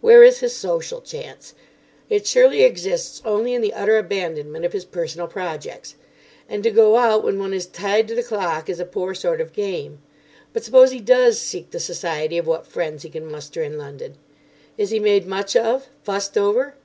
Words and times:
Where 0.00 0.22
is 0.22 0.38
his 0.38 0.54
social 0.54 1.00
chance? 1.00 1.54
It 2.08 2.24
surely 2.24 2.62
exists 2.62 3.20
only 3.24 3.52
in 3.52 3.62
the 3.62 3.72
utter 3.74 3.98
abandonment 3.98 4.64
of 4.64 4.72
his 4.72 4.84
personal 4.84 5.26
projects. 5.26 5.96
And 6.48 6.62
to 6.62 6.70
go 6.70 6.94
out 6.96 7.24
when 7.24 7.40
one 7.40 7.52
is 7.52 7.66
tied 7.66 8.06
to 8.06 8.14
the 8.14 8.22
clock 8.22 8.68
is 8.68 8.78
a 8.78 8.84
poor 8.84 9.12
sort 9.12 9.40
of 9.40 9.52
game. 9.52 9.98
But 10.52 10.62
suppose 10.62 10.92
he 10.92 11.00
does 11.00 11.40
seek 11.40 11.72
the 11.72 11.80
society 11.80 12.38
of 12.38 12.46
what 12.46 12.64
friends 12.68 13.02
he 13.02 13.08
can 13.10 13.26
muster 13.28 13.60
in 13.64 13.76
London. 13.76 14.14
Is 14.78 14.90
he 14.90 15.00
made 15.00 15.26
much 15.26 15.56
of, 15.56 15.88
fussed 16.04 16.38
over? 16.38 16.76